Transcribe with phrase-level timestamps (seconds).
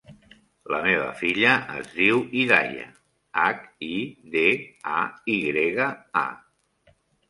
[0.75, 1.51] La meva filla
[1.81, 2.89] es diu Hidaya:
[3.45, 3.63] hac,
[3.93, 4.01] i,
[4.35, 4.51] de,
[4.99, 5.01] a,
[5.39, 5.93] i grega,
[6.29, 6.31] a.